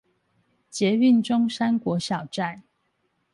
[0.67, 2.63] 捷運中山國小站